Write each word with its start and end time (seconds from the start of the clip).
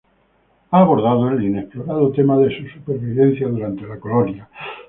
Ha 0.71 0.79
abordado 0.79 1.29
el 1.29 1.43
inexplorado 1.43 2.11
tema 2.11 2.35
de 2.39 2.49
su 2.57 2.65
supervivencia 2.73 3.47
durante 3.47 3.85
la 3.85 3.99
colonia. 3.99 4.49